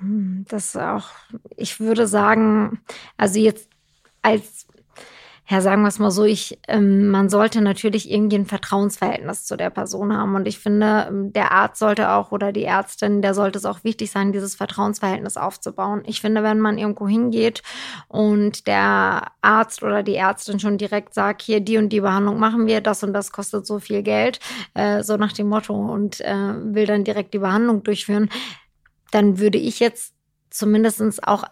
Hm, 0.00 0.44
das 0.48 0.76
auch, 0.76 1.10
ich 1.56 1.80
würde 1.80 2.06
sagen, 2.06 2.80
also 3.16 3.38
jetzt 3.38 3.68
als 4.22 4.66
ja, 5.46 5.60
sagen 5.60 5.82
wir 5.82 5.88
es 5.88 5.98
mal 5.98 6.10
so, 6.10 6.24
ich, 6.24 6.58
ähm, 6.68 7.08
man 7.08 7.28
sollte 7.28 7.60
natürlich 7.60 8.10
irgendwie 8.10 8.36
ein 8.36 8.46
Vertrauensverhältnis 8.46 9.44
zu 9.44 9.56
der 9.58 9.68
Person 9.68 10.16
haben. 10.16 10.34
Und 10.36 10.48
ich 10.48 10.58
finde, 10.58 11.06
ähm, 11.08 11.34
der 11.34 11.52
Arzt 11.52 11.78
sollte 11.78 12.12
auch 12.12 12.32
oder 12.32 12.50
die 12.50 12.64
Ärztin, 12.64 13.20
der 13.20 13.34
sollte 13.34 13.58
es 13.58 13.66
auch 13.66 13.84
wichtig 13.84 14.10
sein, 14.10 14.32
dieses 14.32 14.54
Vertrauensverhältnis 14.54 15.36
aufzubauen. 15.36 16.02
Ich 16.06 16.22
finde, 16.22 16.42
wenn 16.42 16.60
man 16.60 16.78
irgendwo 16.78 17.06
hingeht 17.06 17.62
und 18.08 18.66
der 18.66 19.32
Arzt 19.42 19.82
oder 19.82 20.02
die 20.02 20.14
Ärztin 20.14 20.60
schon 20.60 20.78
direkt 20.78 21.12
sagt, 21.12 21.42
hier 21.42 21.60
die 21.60 21.76
und 21.76 21.90
die 21.90 22.00
Behandlung 22.00 22.38
machen 22.38 22.66
wir, 22.66 22.80
das 22.80 23.02
und 23.02 23.12
das 23.12 23.30
kostet 23.30 23.66
so 23.66 23.80
viel 23.80 24.02
Geld, 24.02 24.40
äh, 24.72 25.02
so 25.02 25.18
nach 25.18 25.32
dem 25.32 25.48
Motto 25.48 25.74
und 25.74 26.22
äh, 26.22 26.54
will 26.74 26.86
dann 26.86 27.04
direkt 27.04 27.34
die 27.34 27.38
Behandlung 27.38 27.82
durchführen, 27.82 28.30
dann 29.10 29.38
würde 29.38 29.58
ich 29.58 29.78
jetzt 29.78 30.14
zumindestens 30.48 31.22
auch 31.22 31.44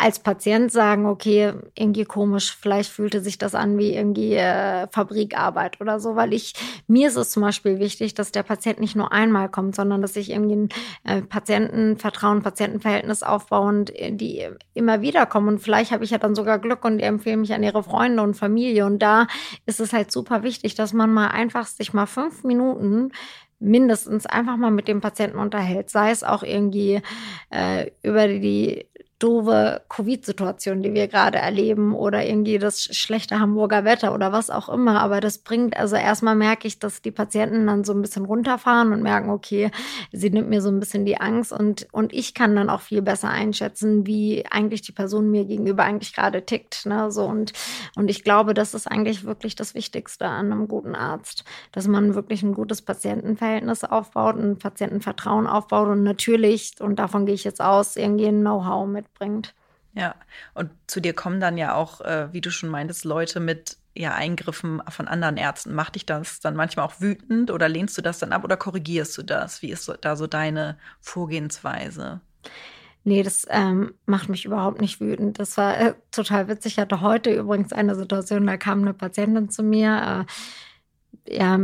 als 0.00 0.18
Patient 0.18 0.72
sagen, 0.72 1.04
okay, 1.04 1.52
irgendwie 1.74 2.04
komisch, 2.04 2.56
vielleicht 2.58 2.90
fühlte 2.90 3.20
sich 3.20 3.36
das 3.36 3.54
an 3.54 3.76
wie 3.76 3.94
irgendwie 3.94 4.34
äh, 4.34 4.86
Fabrikarbeit 4.90 5.78
oder 5.78 6.00
so, 6.00 6.16
weil 6.16 6.32
ich, 6.32 6.54
mir 6.86 7.08
ist 7.08 7.16
es 7.16 7.30
zum 7.30 7.42
Beispiel 7.42 7.78
wichtig, 7.78 8.14
dass 8.14 8.32
der 8.32 8.42
Patient 8.42 8.80
nicht 8.80 8.96
nur 8.96 9.12
einmal 9.12 9.50
kommt, 9.50 9.74
sondern 9.74 10.00
dass 10.00 10.16
ich 10.16 10.30
irgendwie 10.30 10.56
ein 10.56 10.68
äh, 11.04 11.20
Patientenvertrauen, 11.20 12.42
Patientenverhältnis 12.42 13.22
aufbauend, 13.22 13.94
äh, 13.94 14.10
die 14.10 14.48
immer 14.72 15.02
wieder 15.02 15.26
kommen. 15.26 15.48
Und 15.48 15.58
vielleicht 15.58 15.92
habe 15.92 16.02
ich 16.02 16.10
ja 16.10 16.18
dann 16.18 16.34
sogar 16.34 16.58
Glück 16.58 16.82
und 16.86 16.96
die 16.96 17.04
empfehlen 17.04 17.40
mich 17.40 17.52
an 17.52 17.62
ihre 17.62 17.82
Freunde 17.82 18.22
und 18.22 18.34
Familie. 18.34 18.86
Und 18.86 19.00
da 19.00 19.26
ist 19.66 19.80
es 19.80 19.92
halt 19.92 20.10
super 20.10 20.42
wichtig, 20.42 20.74
dass 20.76 20.94
man 20.94 21.12
mal 21.12 21.28
einfach 21.28 21.66
sich 21.66 21.92
mal 21.92 22.06
fünf 22.06 22.42
Minuten 22.42 23.12
mindestens 23.58 24.24
einfach 24.24 24.56
mal 24.56 24.70
mit 24.70 24.88
dem 24.88 25.02
Patienten 25.02 25.38
unterhält, 25.38 25.90
sei 25.90 26.10
es 26.10 26.24
auch 26.24 26.42
irgendwie 26.42 27.02
äh, 27.50 27.90
über 28.02 28.26
die 28.26 28.86
doofe 29.20 29.82
Covid-Situation, 29.90 30.82
die 30.82 30.94
wir 30.94 31.06
gerade 31.06 31.38
erleben 31.38 31.94
oder 31.94 32.26
irgendwie 32.26 32.58
das 32.58 32.82
schlechte 32.82 33.38
Hamburger 33.38 33.84
Wetter 33.84 34.14
oder 34.14 34.32
was 34.32 34.48
auch 34.50 34.68
immer. 34.68 35.00
Aber 35.00 35.20
das 35.20 35.38
bringt, 35.38 35.76
also 35.76 35.94
erstmal 35.94 36.34
merke 36.34 36.66
ich, 36.66 36.78
dass 36.78 37.02
die 37.02 37.10
Patienten 37.10 37.66
dann 37.66 37.84
so 37.84 37.92
ein 37.92 38.00
bisschen 38.00 38.24
runterfahren 38.24 38.92
und 38.92 39.02
merken, 39.02 39.30
okay, 39.30 39.70
sie 40.10 40.30
nimmt 40.30 40.48
mir 40.48 40.62
so 40.62 40.70
ein 40.70 40.80
bisschen 40.80 41.04
die 41.04 41.20
Angst 41.20 41.52
und, 41.52 41.86
und 41.92 42.14
ich 42.14 42.32
kann 42.32 42.56
dann 42.56 42.70
auch 42.70 42.80
viel 42.80 43.02
besser 43.02 43.28
einschätzen, 43.28 44.06
wie 44.06 44.44
eigentlich 44.50 44.80
die 44.82 44.92
Person 44.92 45.30
mir 45.30 45.44
gegenüber 45.44 45.84
eigentlich 45.84 46.14
gerade 46.14 46.44
tickt. 46.44 46.86
Ne? 46.86 47.12
So 47.12 47.26
und, 47.26 47.52
und 47.96 48.08
ich 48.08 48.24
glaube, 48.24 48.54
das 48.54 48.72
ist 48.72 48.86
eigentlich 48.86 49.24
wirklich 49.24 49.54
das 49.54 49.74
Wichtigste 49.74 50.26
an 50.26 50.50
einem 50.50 50.66
guten 50.66 50.94
Arzt, 50.94 51.44
dass 51.72 51.86
man 51.86 52.14
wirklich 52.14 52.42
ein 52.42 52.54
gutes 52.54 52.80
Patientenverhältnis 52.80 53.84
aufbaut, 53.84 54.36
ein 54.36 54.58
Patientenvertrauen 54.58 55.46
aufbaut 55.46 55.88
und 55.88 56.02
natürlich, 56.02 56.72
und 56.80 56.98
davon 56.98 57.26
gehe 57.26 57.34
ich 57.34 57.44
jetzt 57.44 57.60
aus, 57.60 57.96
irgendwie 57.96 58.26
ein 58.26 58.40
Know-how 58.40 58.86
mit 58.86 59.09
mitbringt. 59.10 59.54
Ja, 59.92 60.14
und 60.54 60.70
zu 60.86 61.00
dir 61.00 61.14
kommen 61.14 61.40
dann 61.40 61.58
ja 61.58 61.74
auch, 61.74 62.00
äh, 62.00 62.32
wie 62.32 62.40
du 62.40 62.50
schon 62.50 62.68
meintest, 62.68 63.04
Leute 63.04 63.40
mit 63.40 63.76
ja, 63.96 64.14
Eingriffen 64.14 64.80
von 64.88 65.08
anderen 65.08 65.36
Ärzten. 65.36 65.74
Macht 65.74 65.96
dich 65.96 66.06
das 66.06 66.38
dann 66.38 66.54
manchmal 66.54 66.86
auch 66.86 67.00
wütend 67.00 67.50
oder 67.50 67.68
lehnst 67.68 67.98
du 67.98 68.02
das 68.02 68.20
dann 68.20 68.32
ab 68.32 68.44
oder 68.44 68.56
korrigierst 68.56 69.18
du 69.18 69.22
das? 69.22 69.62
Wie 69.62 69.70
ist 69.70 69.92
da 70.00 70.14
so 70.14 70.28
deine 70.28 70.78
Vorgehensweise? 71.00 72.20
Nee, 73.02 73.24
das 73.24 73.46
ähm, 73.50 73.94
macht 74.06 74.28
mich 74.28 74.44
überhaupt 74.44 74.80
nicht 74.80 75.00
wütend. 75.00 75.40
Das 75.40 75.56
war 75.56 75.76
äh, 75.80 75.94
total 76.12 76.46
witzig. 76.46 76.74
Ich 76.74 76.78
hatte 76.78 77.00
heute 77.00 77.34
übrigens 77.34 77.72
eine 77.72 77.96
Situation, 77.96 78.46
da 78.46 78.56
kam 78.58 78.82
eine 78.82 78.94
Patientin 78.94 79.50
zu 79.50 79.64
mir. 79.64 80.26
Äh, 80.28 80.32
ja, 81.30 81.58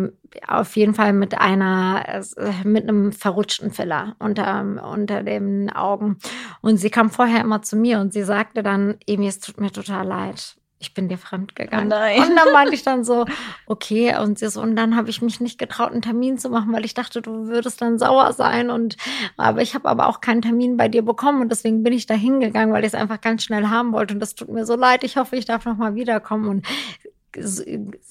auf 0.47 0.77
jeden 0.77 0.95
Fall 0.95 1.13
mit 1.13 1.39
einer, 1.39 2.23
mit 2.65 2.85
einem 2.85 3.13
verrutschten 3.13 3.71
Filler 3.71 4.17
unter, 4.19 4.61
unter 4.91 5.23
den 5.23 5.71
Augen. 5.71 6.19
Und 6.61 6.77
sie 6.77 6.91
kam 6.91 7.11
vorher 7.11 7.41
immer 7.41 7.63
zu 7.63 7.77
mir 7.77 8.01
und 8.01 8.13
sie 8.13 8.23
sagte 8.23 8.63
dann, 8.63 8.97
Emi, 9.07 9.27
es 9.27 9.41
tut 9.41 9.61
mir 9.61 9.71
total 9.73 10.07
leid. 10.07 10.57
Ich 10.79 10.93
bin 10.93 11.09
dir 11.09 11.17
fremd 11.17 11.57
gegangen. 11.57 11.87
Oh 11.87 11.97
nein. 11.97 12.21
Und 12.21 12.37
dann 12.37 12.53
meinte 12.53 12.75
ich 12.75 12.83
dann 12.83 13.03
so, 13.03 13.25
okay, 13.67 14.15
und 14.19 14.39
sie 14.39 14.49
so, 14.49 14.61
und 14.61 14.77
dann 14.77 14.95
habe 14.95 15.09
ich 15.09 15.23
mich 15.23 15.41
nicht 15.41 15.59
getraut, 15.59 15.93
einen 15.93 16.03
Termin 16.03 16.37
zu 16.37 16.51
machen, 16.51 16.73
weil 16.73 16.85
ich 16.85 16.93
dachte, 16.93 17.23
du 17.23 17.47
würdest 17.47 17.81
dann 17.81 17.99
sauer 17.99 18.35
sein. 18.35 18.69
Und 18.69 18.97
aber 19.39 19.63
ich 19.63 19.75
habe 19.75 19.89
aber 19.89 20.07
auch 20.07 20.21
keinen 20.21 20.43
Termin 20.43 20.77
bei 20.77 20.89
dir 20.89 21.03
bekommen 21.03 21.41
und 21.41 21.51
deswegen 21.51 21.83
bin 21.83 21.95
ich 21.95 22.05
da 22.05 22.15
hingegangen, 22.15 22.75
weil 22.75 22.83
ich 22.83 22.89
es 22.89 22.95
einfach 22.95 23.23
ganz 23.23 23.43
schnell 23.43 23.69
haben 23.69 23.93
wollte. 23.93 24.15
Und 24.15 24.21
das 24.21 24.35
tut 24.35 24.51
mir 24.51 24.67
so 24.67 24.77
leid. 24.77 25.03
Ich 25.03 25.17
hoffe, 25.17 25.37
ich 25.37 25.47
darf 25.47 25.65
noch 25.65 25.79
mal 25.79 25.95
wiederkommen. 25.95 26.47
Und 26.47 26.67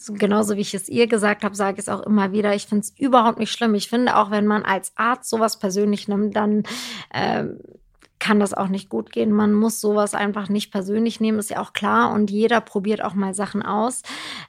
genauso 0.10 0.56
wie 0.56 0.62
ich 0.62 0.74
es 0.74 0.90
ihr 0.90 1.08
gesagt 1.08 1.44
habe, 1.44 1.56
sage 1.56 1.76
ich 1.76 1.88
es 1.88 1.90
auch 1.90 2.02
immer 2.02 2.32
wieder. 2.32 2.54
Ich 2.56 2.68
finde 2.68 2.84
es 2.84 2.94
überhaupt 2.98 3.40
nicht 3.40 3.52
schlimm. 3.52 3.76
Ich 3.76 3.90
finde 3.90 4.16
auch, 4.18 4.32
wenn 4.32 4.46
man 4.46 4.64
als 4.64 4.92
Arzt 4.96 5.30
sowas 5.30 5.60
persönlich 5.60 6.08
nimmt, 6.08 6.36
dann 6.36 6.64
ähm, 7.14 7.60
kann 8.26 8.40
das 8.40 8.56
auch 8.56 8.70
nicht 8.70 8.90
gut 8.90 9.12
gehen. 9.12 9.32
Man 9.32 9.54
muss 9.54 9.80
sowas 9.80 10.16
einfach 10.16 10.50
nicht 10.50 10.72
persönlich 10.72 11.20
nehmen, 11.20 11.38
ist 11.38 11.52
ja 11.52 11.62
auch 11.62 11.74
klar. 11.74 12.12
Und 12.12 12.32
jeder 12.32 12.60
probiert 12.60 13.04
auch 13.04 13.14
mal 13.14 13.36
Sachen 13.36 13.62
aus. 13.62 14.02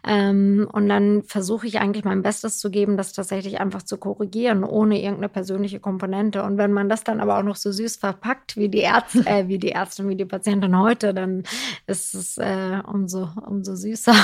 Ähm, 0.02 0.66
und 0.72 0.88
dann 0.88 1.24
versuche 1.24 1.66
ich 1.66 1.78
eigentlich 1.78 2.06
mein 2.06 2.22
Bestes 2.22 2.58
zu 2.58 2.70
geben, 2.70 2.96
das 2.96 3.12
tatsächlich 3.12 3.60
einfach 3.60 3.82
zu 3.82 3.98
korrigieren, 3.98 4.64
ohne 4.64 5.02
irgendeine 5.02 5.28
persönliche 5.28 5.78
Komponente. 5.78 6.42
Und 6.42 6.56
wenn 6.56 6.72
man 6.72 6.88
das 6.88 7.04
dann 7.04 7.20
aber 7.20 7.36
auch 7.36 7.42
noch 7.42 7.56
so 7.56 7.70
süß 7.70 7.96
verpackt, 7.96 8.56
wie 8.56 8.70
die 8.70 8.78
Ärzte, 8.78 9.26
äh, 9.26 9.46
wie 9.46 9.58
die 9.58 9.68
Ärzte, 9.68 10.08
wie 10.08 10.16
die 10.16 10.24
Patientin 10.24 10.78
heute, 10.78 11.12
dann 11.12 11.42
ist 11.86 12.14
es 12.14 12.38
äh, 12.38 12.80
umso, 12.90 13.28
umso 13.46 13.76
süßer. 13.76 14.14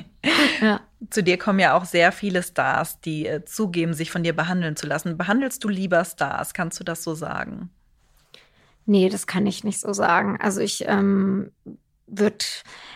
ja. 0.62 0.80
Zu 1.10 1.22
dir 1.22 1.36
kommen 1.36 1.58
ja 1.58 1.76
auch 1.76 1.84
sehr 1.84 2.10
viele 2.10 2.42
Stars, 2.42 3.02
die 3.02 3.26
äh, 3.26 3.44
zugeben, 3.44 3.92
sich 3.92 4.10
von 4.10 4.22
dir 4.22 4.34
behandeln 4.34 4.76
zu 4.76 4.86
lassen. 4.86 5.18
Behandelst 5.18 5.62
du 5.62 5.68
lieber 5.68 6.02
Stars? 6.06 6.54
Kannst 6.54 6.80
du 6.80 6.84
das 6.84 7.04
so 7.04 7.14
sagen? 7.14 7.68
Nee, 8.86 9.08
das 9.08 9.26
kann 9.26 9.46
ich 9.46 9.64
nicht 9.64 9.80
so 9.80 9.92
sagen. 9.92 10.38
Also 10.40 10.60
ich 10.60 10.84
ähm, 10.86 11.52
würde, 12.06 12.44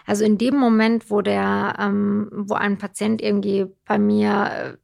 also 0.06 0.24
in 0.24 0.38
dem 0.38 0.56
Moment, 0.56 1.10
wo 1.10 1.22
der, 1.22 1.76
ähm, 1.78 2.28
wo 2.32 2.54
ein 2.54 2.78
Patient 2.78 3.22
irgendwie 3.22 3.66
bei 3.86 3.98
mir 3.98 4.50
äh, 4.52 4.76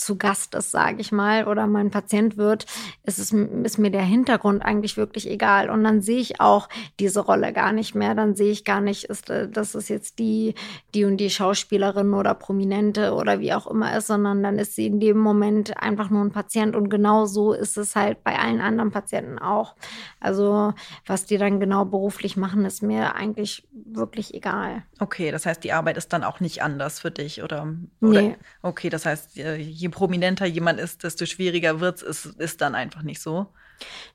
zu 0.00 0.16
Gast 0.16 0.54
ist, 0.54 0.70
sage 0.70 1.00
ich 1.00 1.12
mal, 1.12 1.46
oder 1.46 1.66
mein 1.66 1.90
Patient 1.90 2.36
wird, 2.36 2.66
ist, 3.04 3.18
es, 3.18 3.32
ist 3.32 3.78
mir 3.78 3.90
der 3.90 4.02
Hintergrund 4.02 4.62
eigentlich 4.62 4.96
wirklich 4.96 5.28
egal. 5.28 5.70
Und 5.70 5.84
dann 5.84 6.00
sehe 6.00 6.18
ich 6.18 6.40
auch 6.40 6.68
diese 6.98 7.20
Rolle 7.20 7.52
gar 7.52 7.72
nicht 7.72 7.94
mehr. 7.94 8.14
Dann 8.14 8.34
sehe 8.34 8.50
ich 8.50 8.64
gar 8.64 8.80
nicht, 8.80 9.04
ist, 9.04 9.30
äh, 9.30 9.48
das 9.48 9.74
ist 9.74 9.88
jetzt 9.88 10.18
die, 10.18 10.54
die 10.94 11.04
und 11.04 11.18
die 11.18 11.30
Schauspielerin 11.30 12.14
oder 12.14 12.34
Prominente 12.34 13.14
oder 13.14 13.40
wie 13.40 13.52
auch 13.52 13.66
immer 13.66 13.96
ist, 13.96 14.06
sondern 14.06 14.42
dann 14.42 14.58
ist 14.58 14.74
sie 14.74 14.86
in 14.86 15.00
dem 15.00 15.18
Moment 15.18 15.80
einfach 15.80 16.10
nur 16.10 16.24
ein 16.24 16.32
Patient. 16.32 16.74
Und 16.74 16.88
genau 16.88 17.26
so 17.26 17.52
ist 17.52 17.76
es 17.76 17.94
halt 17.94 18.24
bei 18.24 18.38
allen 18.38 18.60
anderen 18.60 18.90
Patienten 18.90 19.38
auch. 19.38 19.74
Also 20.18 20.72
was 21.06 21.26
die 21.26 21.38
dann 21.38 21.60
genau 21.60 21.84
beruflich 21.84 22.36
machen, 22.36 22.64
ist 22.64 22.82
mir 22.82 23.14
eigentlich 23.14 23.68
wirklich 23.94 24.34
egal. 24.34 24.82
Okay, 24.98 25.30
das 25.30 25.46
heißt, 25.46 25.62
die 25.64 25.72
Arbeit 25.72 25.96
ist 25.96 26.12
dann 26.12 26.24
auch 26.24 26.40
nicht 26.40 26.62
anders 26.62 27.00
für 27.00 27.10
dich, 27.10 27.42
oder? 27.42 27.74
oder? 28.00 28.22
Nee. 28.22 28.36
Okay, 28.62 28.90
das 28.90 29.06
heißt, 29.06 29.36
je 29.36 29.88
prominenter 29.88 30.46
jemand 30.46 30.80
ist, 30.80 31.04
desto 31.04 31.26
schwieriger 31.26 31.80
wird 31.80 32.02
es. 32.02 32.26
Ist 32.26 32.60
dann 32.60 32.74
einfach 32.74 33.02
nicht 33.02 33.20
so. 33.20 33.46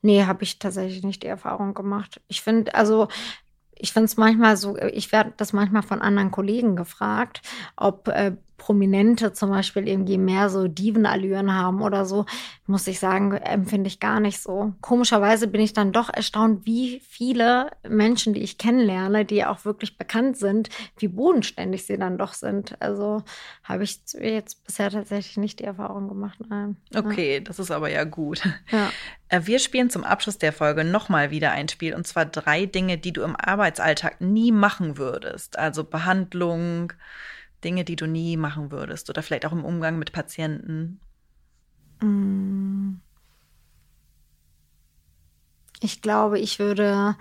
Nee, 0.02 0.26
habe 0.26 0.44
ich 0.44 0.60
tatsächlich 0.60 1.04
nicht 1.04 1.24
die 1.24 1.28
Erfahrung 1.28 1.74
gemacht. 1.74 2.22
Ich 2.28 2.42
finde, 2.42 2.76
also 2.76 3.08
ich 3.78 3.94
finde 3.94 4.06
es 4.06 4.18
manchmal 4.18 4.58
so, 4.58 4.78
ich 4.78 5.12
werde 5.12 5.34
das 5.38 5.54
manchmal 5.54 5.84
von 5.84 6.02
anderen 6.02 6.32
Kollegen 6.32 6.76
gefragt, 6.76 7.42
ob 7.76 8.08
äh, 8.08 8.36
Prominente 8.66 9.32
zum 9.32 9.52
Beispiel 9.52 9.88
irgendwie 9.88 10.18
mehr 10.18 10.50
so 10.50 10.68
Divenallüren 10.68 11.54
haben 11.54 11.84
oder 11.84 12.04
so, 12.04 12.26
muss 12.66 12.88
ich 12.88 13.00
sagen, 13.00 13.34
empfinde 13.34 13.88
ich 13.88 14.00
gar 14.00 14.20
nicht 14.20 14.42
so. 14.42 14.74
Komischerweise 14.82 15.48
bin 15.48 15.62
ich 15.62 15.74
dann 15.74 15.92
doch 15.92 16.12
erstaunt, 16.12 16.66
wie 16.66 17.00
viele 17.08 17.70
Menschen, 17.88 18.34
die 18.34 18.42
ich 18.42 18.58
kennenlerne, 18.58 19.24
die 19.24 19.46
auch 19.46 19.66
wirklich 19.66 20.00
bekannt 20.00 20.38
sind, 20.38 20.70
wie 20.98 21.10
bodenständig 21.10 21.86
sie 21.86 22.00
dann 22.00 22.18
doch 22.18 22.34
sind. 22.34 22.82
Also 22.82 23.22
habe 23.64 23.84
ich 23.84 24.00
jetzt 24.20 24.66
bisher 24.66 24.90
tatsächlich 24.90 25.38
nicht 25.38 25.60
die 25.60 25.66
Erfahrung 25.66 26.08
gemacht. 26.08 26.40
Nein. 26.50 26.76
Okay, 26.96 27.36
ja. 27.36 27.40
das 27.42 27.60
ist 27.60 27.70
aber 27.70 27.92
ja 27.92 28.04
gut. 28.04 28.42
Ja. 28.72 28.90
Äh, 29.30 29.42
wir 29.46 29.60
spielen 29.60 29.92
zum 29.92 30.04
Abschluss 30.04 30.40
der 30.40 30.54
Folge 30.54 30.84
nochmal 30.84 31.30
wieder 31.30 31.52
ein 31.52 31.68
Spiel 31.68 31.94
und 31.94 32.08
zwar 32.08 32.26
drei 32.26 32.66
Dinge, 32.66 32.98
die 32.98 33.14
du 33.14 33.22
im 33.22 33.36
Arbeitsalltag 33.36 34.22
nie 34.22 34.52
machen 34.52 34.98
würdest. 34.98 35.60
Also 35.60 35.84
Behandlung, 35.84 36.94
Dinge, 37.66 37.84
die 37.84 37.98
du 37.98 38.08
nie 38.08 38.38
machen 38.38 38.72
würdest 38.72 39.10
oder 39.10 39.22
vielleicht 39.24 39.46
auch 39.46 39.52
im 39.52 39.66
Umgang 39.66 40.00
mit 40.00 40.14
Patienten? 40.14 41.02
Mm. 42.02 43.02
Ich 45.82 46.02
glaube, 46.02 46.40
ich 46.40 46.60
würde, 46.60 47.18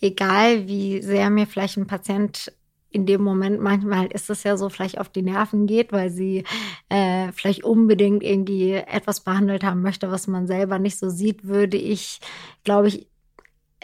egal 0.00 0.66
wie 0.66 1.00
sehr 1.00 1.30
mir 1.30 1.46
vielleicht 1.46 1.78
ein 1.78 1.86
Patient 1.86 2.52
in 2.90 3.06
dem 3.06 3.22
Moment, 3.22 3.60
manchmal 3.60 4.06
ist 4.08 4.28
es 4.30 4.42
ja 4.42 4.56
so, 4.56 4.68
vielleicht 4.68 4.98
auf 4.98 5.08
die 5.08 5.22
Nerven 5.22 5.66
geht, 5.66 5.92
weil 5.92 6.10
sie 6.10 6.44
äh, 6.88 7.30
vielleicht 7.32 7.62
unbedingt 7.62 8.22
irgendwie 8.24 8.72
etwas 8.72 9.20
behandelt 9.20 9.62
haben 9.62 9.80
möchte, 9.80 10.10
was 10.10 10.26
man 10.26 10.48
selber 10.48 10.78
nicht 10.78 10.98
so 10.98 11.08
sieht, 11.08 11.46
würde 11.46 11.76
ich, 11.76 12.20
glaube 12.64 12.88
ich, 12.88 13.09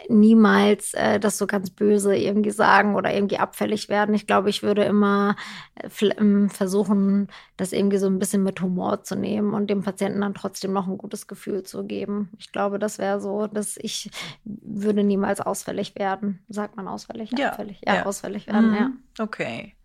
niemals 0.09 0.93
äh, 0.93 1.19
das 1.19 1.37
so 1.37 1.47
ganz 1.47 1.69
böse 1.69 2.15
irgendwie 2.15 2.51
sagen 2.51 2.95
oder 2.95 3.13
irgendwie 3.13 3.39
abfällig 3.39 3.89
werden. 3.89 4.13
Ich 4.15 4.27
glaube, 4.27 4.49
ich 4.49 4.63
würde 4.63 4.83
immer 4.83 5.35
äh, 5.75 5.89
ähm, 6.17 6.49
versuchen, 6.49 7.29
das 7.57 7.73
irgendwie 7.73 7.97
so 7.97 8.07
ein 8.07 8.19
bisschen 8.19 8.43
mit 8.43 8.61
Humor 8.61 9.03
zu 9.03 9.15
nehmen 9.15 9.53
und 9.53 9.69
dem 9.69 9.83
Patienten 9.83 10.21
dann 10.21 10.33
trotzdem 10.33 10.73
noch 10.73 10.87
ein 10.87 10.97
gutes 10.97 11.27
Gefühl 11.27 11.63
zu 11.63 11.85
geben. 11.85 12.29
Ich 12.37 12.51
glaube, 12.51 12.79
das 12.79 12.99
wäre 12.99 13.19
so, 13.19 13.47
dass 13.47 13.77
ich 13.77 14.11
würde 14.43 15.03
niemals 15.03 15.41
ausfällig 15.41 15.95
werden. 15.95 16.43
Sagt 16.47 16.77
man 16.77 16.87
ausfällig? 16.87 17.31
Ja, 17.37 17.51
ausfällig. 17.51 17.81
Ja, 17.85 17.95
ja. 17.95 18.05
ausfällig 18.05 18.47
werden, 18.47 18.69
mhm. 18.69 18.75
ja. 18.75 18.91
Okay. 19.19 19.75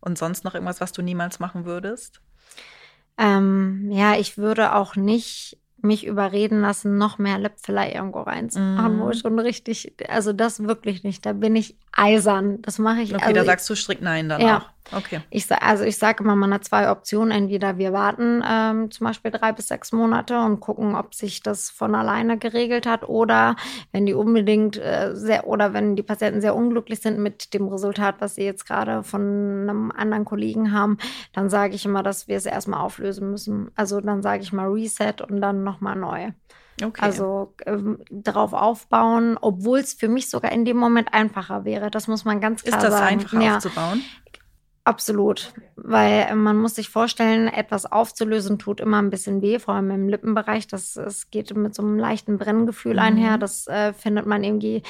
Und 0.00 0.18
sonst 0.18 0.44
noch 0.44 0.54
irgendwas, 0.54 0.80
was 0.80 0.92
du 0.92 1.02
niemals 1.02 1.40
machen 1.40 1.64
würdest? 1.64 2.20
Ähm, 3.18 3.90
ja, 3.90 4.14
ich 4.14 4.38
würde 4.38 4.74
auch 4.74 4.94
nicht 4.94 5.58
mich 5.82 6.06
überreden 6.06 6.60
lassen, 6.60 6.98
noch 6.98 7.18
mehr 7.18 7.38
Lipfiller 7.38 7.94
irgendwo 7.94 8.20
reinzumachen, 8.20 8.96
mm. 8.96 9.00
wo 9.00 9.10
ich 9.10 9.20
schon 9.20 9.38
richtig, 9.38 9.94
also 10.08 10.32
das 10.32 10.62
wirklich 10.64 11.04
nicht. 11.04 11.24
Da 11.26 11.32
bin 11.32 11.54
ich 11.54 11.76
eisern. 11.92 12.60
Das 12.62 12.78
mache 12.78 13.00
ich. 13.00 13.14
Okay, 13.14 13.22
also 13.22 13.34
da 13.34 13.44
sagst 13.44 13.68
du 13.70 13.74
strikt 13.74 14.02
nein 14.02 14.28
dann 14.28 14.40
ja. 14.40 14.58
auch. 14.58 14.76
Okay. 14.92 15.20
Ich, 15.30 15.50
also 15.50 15.82
ich 15.82 15.98
sage 15.98 16.22
immer, 16.22 16.36
man 16.36 16.54
hat 16.54 16.64
zwei 16.64 16.90
Optionen. 16.90 17.32
Entweder 17.32 17.76
wir 17.76 17.92
warten 17.92 18.42
ähm, 18.48 18.90
zum 18.90 19.06
Beispiel 19.06 19.32
drei 19.32 19.52
bis 19.52 19.68
sechs 19.68 19.92
Monate 19.92 20.38
und 20.38 20.60
gucken, 20.60 20.94
ob 20.94 21.14
sich 21.14 21.42
das 21.42 21.70
von 21.70 21.94
alleine 21.94 22.38
geregelt 22.38 22.86
hat 22.86 23.08
oder 23.08 23.56
wenn 23.92 24.06
die 24.06 24.14
unbedingt 24.14 24.76
äh, 24.76 25.10
sehr 25.14 25.48
oder 25.48 25.72
wenn 25.72 25.96
die 25.96 26.02
Patienten 26.02 26.40
sehr 26.40 26.54
unglücklich 26.54 27.00
sind 27.00 27.18
mit 27.18 27.52
dem 27.52 27.66
Resultat, 27.66 28.16
was 28.20 28.36
sie 28.36 28.44
jetzt 28.44 28.64
gerade 28.66 29.02
von 29.02 29.22
einem 29.22 29.90
anderen 29.90 30.24
Kollegen 30.24 30.72
haben, 30.72 30.98
dann 31.32 31.50
sage 31.50 31.74
ich 31.74 31.84
immer, 31.84 32.04
dass 32.04 32.28
wir 32.28 32.36
es 32.36 32.46
erstmal 32.46 32.80
auflösen 32.80 33.30
müssen. 33.30 33.72
Also 33.74 34.00
dann 34.00 34.22
sage 34.22 34.42
ich 34.42 34.52
mal 34.52 34.68
Reset 34.68 35.14
und 35.28 35.40
dann 35.40 35.65
nochmal 35.66 35.96
neu. 35.96 36.32
Okay. 36.82 37.00
Also 37.02 37.54
ähm, 37.64 37.98
darauf 38.10 38.52
aufbauen, 38.52 39.38
obwohl 39.40 39.78
es 39.78 39.94
für 39.94 40.08
mich 40.08 40.28
sogar 40.28 40.52
in 40.52 40.64
dem 40.64 40.76
Moment 40.76 41.12
einfacher 41.12 41.64
wäre. 41.64 41.90
Das 41.90 42.06
muss 42.06 42.24
man 42.24 42.40
ganz 42.40 42.62
klar 42.62 42.80
sagen. 42.80 42.84
Ist 42.84 42.92
das 42.92 43.00
sagen. 43.00 43.20
einfacher 43.20 43.42
ja. 43.42 43.56
aufzubauen? 43.56 44.02
Absolut, 44.84 45.52
weil 45.74 46.26
äh, 46.30 46.34
man 46.36 46.56
muss 46.58 46.76
sich 46.76 46.90
vorstellen, 46.90 47.48
etwas 47.48 47.86
aufzulösen 47.86 48.56
tut 48.60 48.78
immer 48.78 49.02
ein 49.02 49.10
bisschen 49.10 49.42
weh, 49.42 49.58
vor 49.58 49.74
allem 49.74 49.90
im 49.90 50.08
Lippenbereich. 50.08 50.68
Das, 50.68 50.94
es 50.96 51.28
geht 51.30 51.52
mit 51.56 51.74
so 51.74 51.82
einem 51.82 51.98
leichten 51.98 52.38
Brenngefühl 52.38 52.92
mhm. 52.92 53.00
einher. 53.00 53.36
Das 53.36 53.66
äh, 53.66 53.92
findet 53.92 54.26
man 54.26 54.44
irgendwie 54.44 54.84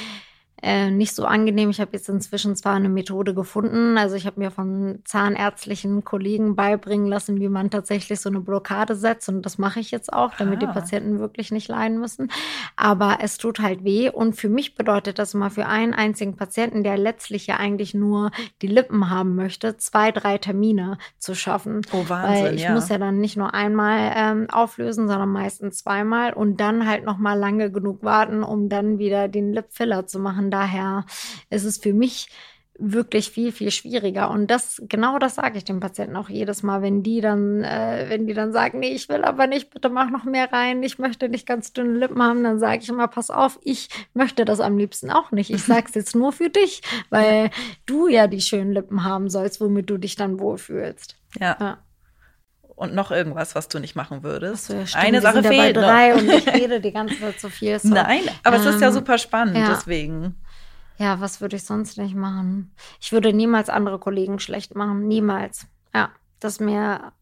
äh, 0.62 0.90
nicht 0.90 1.14
so 1.14 1.24
angenehm. 1.26 1.70
Ich 1.70 1.80
habe 1.80 1.90
jetzt 1.92 2.08
inzwischen 2.08 2.56
zwar 2.56 2.74
eine 2.74 2.88
Methode 2.88 3.34
gefunden, 3.34 3.98
also 3.98 4.16
ich 4.16 4.26
habe 4.26 4.40
mir 4.40 4.50
von 4.50 5.00
zahnärztlichen 5.04 6.04
Kollegen 6.04 6.56
beibringen 6.56 7.06
lassen, 7.06 7.40
wie 7.40 7.48
man 7.48 7.70
tatsächlich 7.70 8.20
so 8.20 8.30
eine 8.30 8.40
Blockade 8.40 8.94
setzt 8.94 9.28
und 9.28 9.42
das 9.42 9.58
mache 9.58 9.80
ich 9.80 9.90
jetzt 9.90 10.12
auch, 10.12 10.34
damit 10.36 10.62
ah. 10.62 10.66
die 10.66 10.72
Patienten 10.72 11.18
wirklich 11.18 11.50
nicht 11.52 11.68
leiden 11.68 12.00
müssen. 12.00 12.30
Aber 12.74 13.18
es 13.20 13.38
tut 13.38 13.60
halt 13.60 13.84
weh 13.84 14.10
und 14.10 14.34
für 14.34 14.48
mich 14.48 14.74
bedeutet 14.74 15.18
das 15.18 15.34
immer 15.34 15.50
für 15.50 15.66
einen 15.66 15.92
einzigen 15.92 16.36
Patienten, 16.36 16.82
der 16.82 16.96
letztlich 16.96 17.46
ja 17.46 17.56
eigentlich 17.56 17.94
nur 17.94 18.30
die 18.62 18.66
Lippen 18.66 19.10
haben 19.10 19.34
möchte, 19.34 19.76
zwei, 19.76 20.10
drei 20.10 20.38
Termine 20.38 20.98
zu 21.18 21.34
schaffen. 21.34 21.82
Oh 21.92 22.08
Wahnsinn, 22.08 22.44
Weil 22.44 22.54
ich 22.54 22.62
ja. 22.62 22.72
muss 22.72 22.88
ja 22.88 22.98
dann 22.98 23.20
nicht 23.20 23.36
nur 23.36 23.54
einmal 23.54 24.12
ähm, 24.16 24.46
auflösen, 24.50 25.06
sondern 25.08 25.28
meistens 25.28 25.78
zweimal 25.78 26.32
und 26.32 26.60
dann 26.60 26.86
halt 26.88 27.04
noch 27.04 27.18
mal 27.18 27.38
lange 27.38 27.70
genug 27.70 28.02
warten, 28.02 28.42
um 28.42 28.68
dann 28.68 28.98
wieder 28.98 29.28
den 29.28 29.52
Lipfiller 29.52 30.06
zu 30.06 30.18
machen. 30.18 30.45
Daher 30.50 31.06
ist 31.50 31.64
es 31.64 31.78
für 31.78 31.92
mich 31.92 32.28
wirklich 32.78 33.30
viel, 33.30 33.52
viel 33.52 33.70
schwieriger. 33.70 34.30
Und 34.30 34.50
das, 34.50 34.82
genau 34.88 35.18
das 35.18 35.36
sage 35.36 35.58
ich 35.58 35.64
den 35.64 35.80
Patienten 35.80 36.16
auch 36.16 36.28
jedes 36.28 36.62
Mal, 36.62 36.82
wenn 36.82 37.02
die 37.02 37.20
dann, 37.20 37.62
äh, 37.62 38.06
wenn 38.08 38.26
die 38.26 38.34
dann 38.34 38.52
sagen, 38.52 38.80
nee, 38.80 38.92
ich 38.92 39.08
will 39.08 39.24
aber 39.24 39.46
nicht, 39.46 39.70
bitte 39.70 39.88
mach 39.88 40.10
noch 40.10 40.24
mehr 40.24 40.52
rein, 40.52 40.82
ich 40.82 40.98
möchte 40.98 41.28
nicht 41.28 41.46
ganz 41.46 41.72
dünne 41.72 41.98
Lippen 41.98 42.22
haben, 42.22 42.44
dann 42.44 42.58
sage 42.58 42.82
ich 42.82 42.88
immer, 42.88 43.08
pass 43.08 43.30
auf, 43.30 43.58
ich 43.62 43.88
möchte 44.14 44.44
das 44.44 44.60
am 44.60 44.76
liebsten 44.76 45.10
auch 45.10 45.32
nicht. 45.32 45.50
Ich 45.50 45.62
sage 45.62 45.86
es 45.88 45.94
jetzt 45.94 46.14
nur 46.14 46.32
für 46.32 46.50
dich, 46.50 46.82
weil 47.10 47.50
du 47.86 48.08
ja 48.08 48.26
die 48.26 48.40
schönen 48.40 48.72
Lippen 48.72 49.04
haben 49.04 49.30
sollst, 49.30 49.60
womit 49.60 49.88
du 49.88 49.98
dich 49.98 50.16
dann 50.16 50.38
wohlfühlst. 50.38 51.16
Ja. 51.40 51.56
ja. 51.58 51.78
Und 52.76 52.94
noch 52.94 53.10
irgendwas, 53.10 53.54
was 53.54 53.68
du 53.68 53.78
nicht 53.78 53.96
machen 53.96 54.22
würdest? 54.22 54.66
So, 54.66 54.74
ja, 54.74 54.84
Eine 54.94 55.20
Sache 55.22 55.42
fehlt 55.42 55.74
bei 55.74 55.80
drei 55.80 56.10
noch. 56.10 56.18
und 56.20 56.28
ich 56.30 56.46
rede 56.52 56.80
die 56.80 56.92
ganze 56.92 57.18
Zeit 57.18 57.40
so 57.40 57.48
viel. 57.48 57.78
So. 57.78 57.88
Nein, 57.88 58.20
aber 58.44 58.56
ähm, 58.56 58.62
es 58.62 58.74
ist 58.74 58.80
ja 58.82 58.88
Ähm, 58.88 58.92
super 58.92 59.16
spannend, 59.18 59.56
ja. 59.56 59.70
deswegen. 59.70 60.34
Ja, 60.98 61.20
was 61.20 61.40
würde 61.40 61.56
ich 61.56 61.64
sonst 61.64 61.96
nicht 61.98 62.14
machen? 62.14 62.70
Ich 63.00 63.12
würde 63.12 63.32
niemals 63.32 63.68
andere 63.70 63.98
Kollegen 63.98 64.38
schlecht 64.38 64.74
machen. 64.74 65.08
Niemals. 65.08 65.66
Ja, 65.94 66.10
das 66.40 66.60
mir 66.60 67.12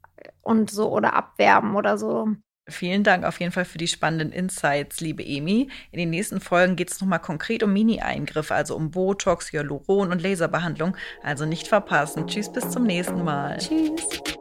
und 0.42 0.70
so 0.70 0.90
oder 0.90 1.14
abwerben 1.14 1.75
oder 1.76 1.99
so. 1.99 2.28
Vielen 2.68 3.04
Dank 3.04 3.25
auf 3.25 3.38
jeden 3.40 3.52
Fall 3.52 3.64
für 3.66 3.76
die 3.78 3.88
spannenden 3.88 4.32
Insights, 4.32 5.00
liebe 5.00 5.23
Emi. 5.25 5.68
In 5.92 5.99
den 5.99 6.11
nächsten 6.11 6.40
Folgen 6.40 6.76
geht 6.76 6.90
es 6.90 7.00
nochmal 7.00 7.18
konkret 7.20 7.62
um 7.62 7.73
Mini-Eingriffe, 7.73 8.54
also 8.54 8.75
um 8.75 8.90
Botox, 8.90 9.52
Hyaluron 9.52 10.11
und 10.11 10.23
Laserbehandlung. 10.23 10.96
Also 11.23 11.44
nicht 11.44 11.68
verpassen. 11.68 12.26
Tschüss, 12.26 12.50
bis 12.50 12.70
zum 12.70 12.84
nächsten 12.84 13.23
Mal. 13.23 13.58
Tschüss. 13.58 14.33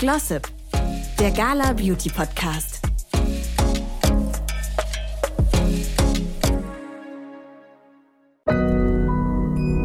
Glossip, 0.00 0.48
der 1.18 1.30
Gala 1.30 1.74
Beauty 1.74 2.08
Podcast. 2.08 2.80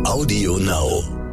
Audio 0.06 0.58
Now. 0.58 1.25